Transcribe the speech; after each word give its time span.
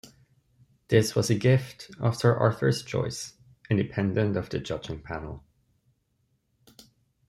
This 0.87 1.13
was 1.13 1.29
a 1.29 1.35
gift 1.35 1.91
of 1.99 2.15
Sir 2.15 2.33
Arthur's 2.35 2.81
choice, 2.81 3.37
independent 3.69 4.35
of 4.35 4.49
the 4.49 4.57
judging 4.57 4.99
panel. 4.99 5.43